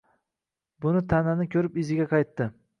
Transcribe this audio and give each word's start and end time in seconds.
Buni 0.85 1.03
ta’nani 1.15 1.49
ko‘rib 1.53 1.81
iziga 1.85 2.11
qaytdi. 2.19 2.53